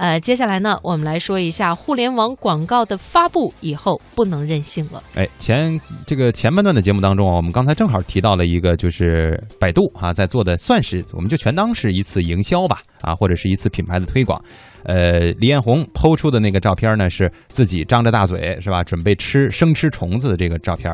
[0.00, 5.02] 呃，接下来呢，我们来说一下互联网广告的发布以后不能任性了。
[5.14, 14.42] 哎，前这个前半段的节目当中啊，我们刚才正好提到了一个，就是百度啊在做的，算是我们就全当是一次营销吧，啊，或者是一次品牌的推广。
[14.84, 20.90] 呃，李彦宏抛出的那个照片呢，是自己张着大嘴是吧，准备吃生吃虫子的这个照片。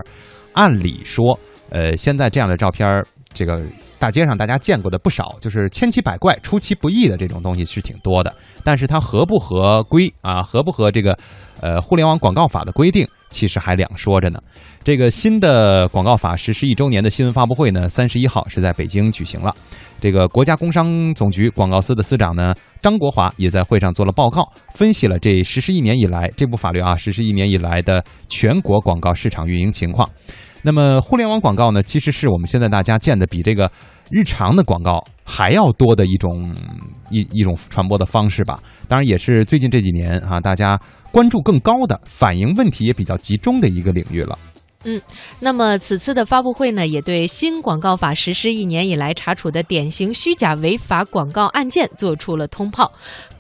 [0.55, 1.39] 按理说，
[1.71, 3.63] 呃，现在这样的照片，这个。
[3.99, 8.35] 大街上大家见过的不少，就是千奇百怪、出其不意的这种东西是挺多的。
[8.63, 10.43] 但是它合不合规啊？
[10.43, 11.17] 合不合这个
[11.61, 14.41] 呃互联网广告法的规定，其实还两说着呢。
[14.83, 19.55] 这个新的广告法实施一周年的新闻发布会呢，三十一号是在北京举行了。
[20.01, 30.09] 这个国家工商总局广告司的司长呢张国华也在会上做了报告，分析了这实施一年以来这部法律啊实施一年以来的全国广告市场运营情况。
[30.63, 33.71] 那么，互联网广告呢，其实是我们现在大家见的比这个
[34.11, 36.55] 日常的广告还要多的一种
[37.11, 38.63] 一一种传播的方式吧。
[38.89, 44.39] 当然，也是最近这几年啊，大家关注更高的、反映问题也比较集中的一个领域了。
[44.85, 45.03] 嗯，
[45.41, 52.93] 那么此次的发布会呢，也对新广告法实施一年以来查处的典型虚假违法广告案件做出了通报。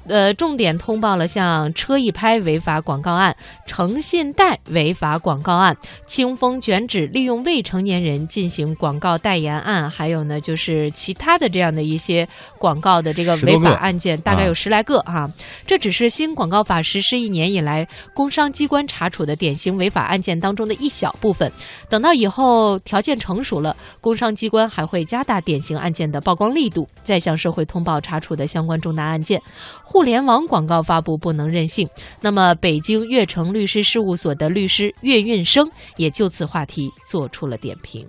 [0.08, 5.76] 呃，重点通报了像车一拍违法广告案、诚信贷违法广告案、
[6.06, 15.30] 清风卷纸利用未成年人进行广告代言案，还有呢就是其他的这样的一些广告的这个违法案件，大概有十来个哈。
[15.66, 21.50] 这只是新广告法实施一年以来工商机关查处的典型违法案件当中的一小部分。
[21.88, 29.42] 等到以后条件成熟了，工商机关还会加大典型案件的曝光力度，再向社会通报查处的相关重大案件。
[29.96, 31.88] 互联网广告发布不能任性。
[32.22, 35.64] 那么，北京悦城律师事务所的律师岳运生
[35.96, 38.06] 也就此话题做出了点评。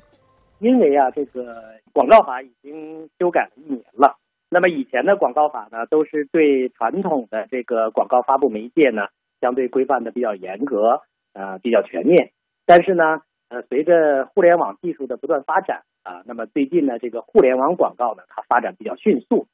[0.59, 4.17] 因为啊，这个广告法已经修改了一年了。
[4.49, 9.03] 那么以前的广告法呢，都是对传统的这个广告发布媒介呢，
[9.39, 12.31] 相对规范的比较严格，呃，比较全面。
[12.65, 19.47] 但是呢，呃，随着互联网技术的不断发展啊，那么最近呢，这个互联网广告呢，它发展比较迅速。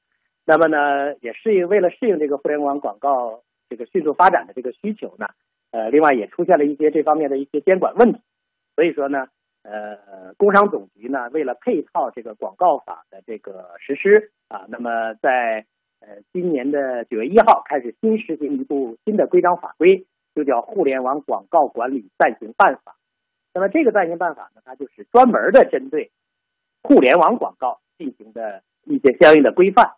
[0.46, 5.28] 那么呢，也适应为了适应这个互联网广告这个迅速发展的这个需求呢，
[5.72, 8.20] 呃，另外也出现了一些这方面的一些监管问题，
[8.76, 9.28] 所以说呢，
[9.64, 15.66] 呃，工商总局呢为了配套这个广告法的这个实施啊，那么在
[16.02, 20.06] 呃今年的九月一号开始新实行一部新的规章法规，
[20.36, 22.92] 就叫《互联网广告管理暂行办法》。
[23.54, 26.12] 那么这个暂行办法呢，它就是专门的针对
[26.84, 29.94] 互联网广告进行的一些相应的规范。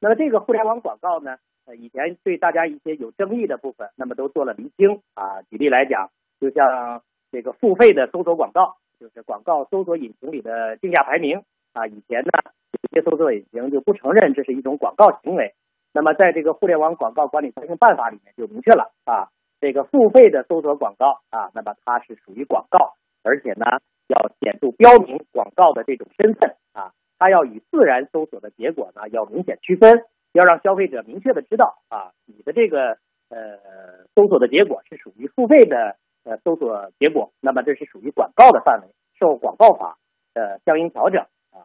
[0.00, 1.36] 那么这个互联网广告呢，
[1.66, 5.42] 呃，以前对大家一些有争议的部分，那么都做了厘清啊。
[5.50, 7.02] 举例来讲，就像
[7.32, 11.42] 这个付费的搜索广告，就是广告搜索引擎里的竞价排名
[11.72, 11.86] 啊。
[11.86, 12.30] 以前呢，
[12.82, 15.54] 有些搜索引擎就不承认这是一种广告行为。
[15.92, 22.92] 那么在这个互联网广告管理暂行办法里面就明确了啊，这个付费的搜索广告啊，那么它是属于广告，
[23.24, 23.64] 而且呢
[24.08, 26.92] 要显著标明广告的这种身份啊。
[27.18, 32.98] 它要与自然搜索的结果呢要明显区分，要让消费者明确的知道啊，你的这个
[33.30, 38.88] 呃搜索的结果是属于付费的呃搜索结果，那么这是属于广告的范围，
[39.18, 39.96] 受广告法
[40.34, 41.22] 的相应调整
[41.52, 41.64] 啊。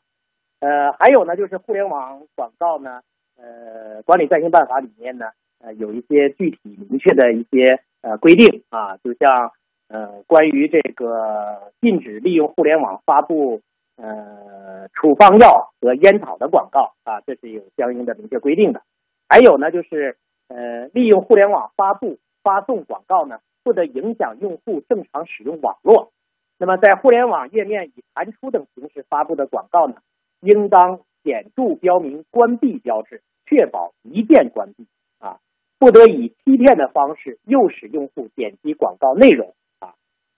[0.61, 3.01] 呃，还有呢，就是互联网广告呢，
[3.37, 9.51] 呃，管理暂行办法里面呢，呃，有一些具体明确的一些呃规定啊，就像
[9.89, 13.61] 呃关于这个禁止利用互联网发布。
[14.01, 18.81] 呃，处方药和烟草的广告啊，这是有相应的明确规定的。
[19.29, 20.17] 还有呢，就是
[20.47, 26.11] 呃，利用互联网发布、发送广告呢，不得影响用户正常使用网络。
[26.57, 29.95] 那么，在互联网页面以弹出等形式发布的广告呢，
[30.41, 34.87] 应当显著标明关闭标志，确保一键关闭
[35.19, 35.37] 啊，
[35.77, 39.53] 不得以欺骗的方式诱使用户点击广告内容。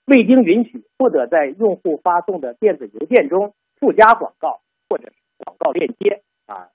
[0.06, 6.68] 未经允许，不得在用户发送的电子邮件中附加广告或者广告链接啊。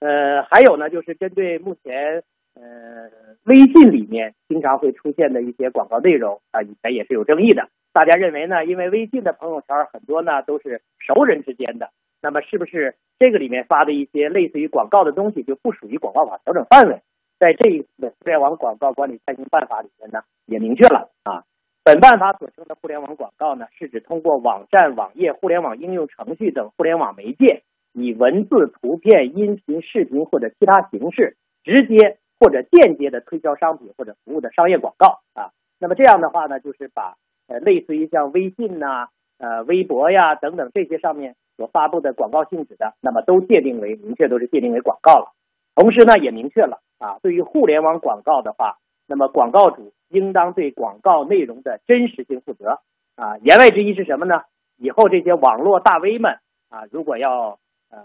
[0.00, 2.22] 呃，还有呢，就是针对目前
[2.54, 3.10] 呃
[3.44, 7.68] 微信里面经常会出现的一些广告内容啊，以前也是有争议的。
[7.92, 11.90] 大家认为呢，因为微信的朋友圈很多呢都是熟人之间的，
[12.22, 17.02] 那么是不是这个里面发的一些类似于广告的东西就不属于广告法调整范围？
[17.38, 21.44] 在这一次的互联网广告管理暂行办法里面呢，也明确了啊。
[21.90, 35.50] 本办法所称的互联网广告呢，是指通过网站、网页、互联网应用程序等互联网媒介，以文字、图片、音频、视频或者其他形式，直接或者间接的推销商品或者服务的商业广告啊。
[35.80, 37.16] 那么这样的话呢，就是把
[37.48, 39.08] 呃类似于像微信呐、
[39.40, 45.32] 呃微博呀等等这些上面所发布的广告性质的，那么都界定为明确都是界定为广告了。
[45.74, 48.76] 同时呢，也明确了啊，对于互联网广告的话，
[49.10, 52.78] 那么广告主应当对广告内容的真实性负责
[53.16, 53.38] 啊。
[53.38, 54.42] 言外之意是什么呢？
[54.78, 57.58] 以后这些网络大 V 们啊，如果要
[57.90, 57.98] 呃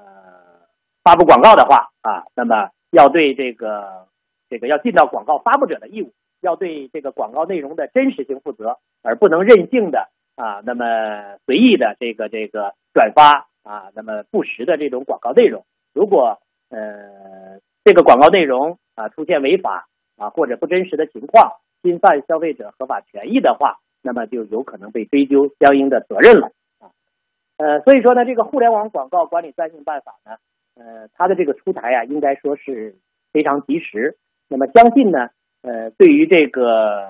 [1.03, 4.07] 发布广告的话啊，那么要对这个
[4.49, 6.11] 这个要尽到广告发布者的义务，
[6.41, 15.65] 要对这个广告内容的真实性负责，而不能任性的啊，那么随意的这个这个转发啊，那么不实的这种广告内容。
[15.93, 19.87] 如果呃这个广告内容啊出现违法
[20.17, 26.91] 啊或者不真实的情况，侵犯消费者合法权益的话，那么就有可能被追究相应的责任了啊。
[27.57, 30.37] 呃，所以说呢，这个互联网广告管理暂行办法呢，
[30.75, 32.95] 呃，它的这个出台啊，应该说是
[33.31, 34.17] 非常及时。
[34.47, 35.29] 那么相信呢，
[35.61, 37.07] 呃，对于这个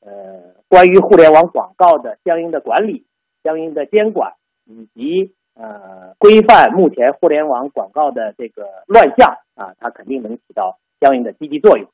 [0.00, 3.06] 呃关于互联网广告的相应的管理、
[3.42, 4.34] 相应的监管
[4.66, 11.86] 以及呃，规范目前互联网广告的这个乱象啊，它肯定能起到相应的积极作用。